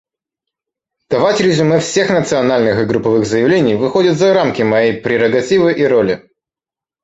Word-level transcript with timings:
Давать 1.11 1.41
резюме 1.41 1.79
всех 1.79 2.09
национальных 2.09 2.79
и 2.81 2.85
групповых 2.85 3.27
заявлений 3.27 3.75
выходит 3.75 4.17
за 4.17 4.33
рамки 4.33 4.63
моей 4.63 4.99
прерогативы 4.99 5.73
и 5.73 5.83
роли. 5.85 6.27